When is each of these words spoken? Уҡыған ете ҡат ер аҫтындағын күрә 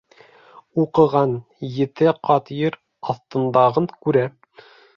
Уҡыған 0.83 1.35
ете 1.75 2.15
ҡат 2.29 2.51
ер 2.63 2.79
аҫтындағын 3.15 3.89
күрә 4.07 4.29